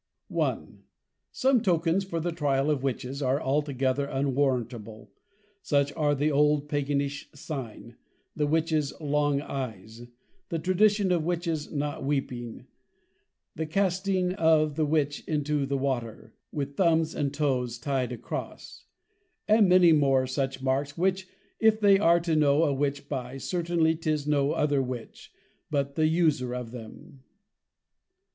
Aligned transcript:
'1. 0.29 0.81
Some 1.31 1.61
Tokens 1.61 2.03
for 2.03 2.19
the 2.19 2.31
Trial 2.31 2.71
of 2.71 2.81
Witches, 2.81 3.21
are 3.21 3.39
altogether 3.39 4.05
unwarrantable. 4.05 5.11
Such 5.61 5.93
are 5.93 6.15
the 6.15 6.31
old 6.31 6.67
Paganish 6.67 7.27
Sign, 7.35 7.97
the 8.35 8.47
Witches 8.47 8.99
Long 8.99 9.41
Eyes; 9.41 10.07
the 10.49 10.57
Tradition 10.57 11.11
of 11.11 11.23
Witches 11.23 11.71
not 11.71 12.03
weeping; 12.03 12.65
the 13.55 13.67
casting 13.67 14.33
of 14.33 14.73
the 14.73 14.87
Witch 14.87 15.23
into 15.27 15.67
the 15.67 15.77
Water, 15.77 16.33
with 16.51 16.75
Thumbs 16.77 17.13
and 17.13 17.31
Toes 17.31 17.77
ty'd 17.77 18.11
a 18.11 18.17
cross. 18.17 18.85
And 19.47 19.69
many 19.69 19.93
more 19.93 20.25
such 20.25 20.63
Marks, 20.63 20.97
which 20.97 21.27
if 21.59 21.79
they 21.79 21.99
are 21.99 22.19
to 22.21 22.35
know 22.35 22.63
a 22.63 22.73
Witch 22.73 23.07
by, 23.07 23.37
certainly 23.37 23.95
'tis 23.95 24.25
no 24.25 24.53
other 24.53 24.81
Witch, 24.81 25.31
but 25.69 25.93
the 25.93 26.07
User 26.07 26.55
of 26.55 26.71
them. 26.71 27.21